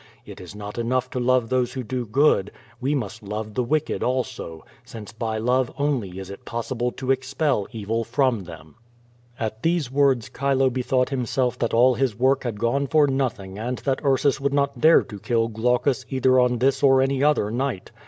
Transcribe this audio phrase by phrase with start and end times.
[0.25, 3.87] It is not enough to love those who do good, we must love the wick
[3.87, 8.65] ed also, since by love only is it possible to expel evil from them.
[8.65, 8.65] l6o Qf ^0
[9.37, 13.59] VADIS, At these words Cliilo l)otlion<rlit himself that all his work liad gone for nothing
[13.59, 17.51] and that Ursus would not dare to kill Glaucus either on this or any other
[17.51, 17.91] night.